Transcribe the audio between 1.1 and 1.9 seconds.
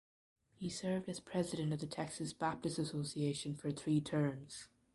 president of the